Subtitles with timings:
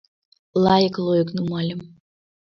[0.63, 1.81] Лайык-лойык нумальым.